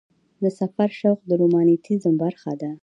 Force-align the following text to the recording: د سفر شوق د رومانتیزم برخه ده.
د 0.41 0.43
سفر 0.59 0.89
شوق 0.99 1.19
د 1.29 1.31
رومانتیزم 1.41 2.13
برخه 2.23 2.51
ده. 2.61 2.71